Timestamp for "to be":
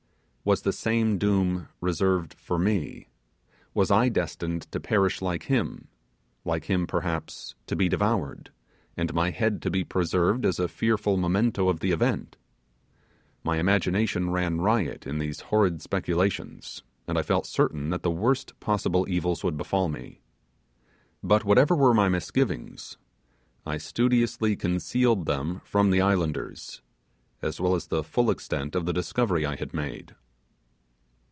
7.67-7.87, 9.61-9.83